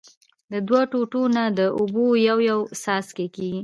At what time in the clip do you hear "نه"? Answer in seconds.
1.35-1.43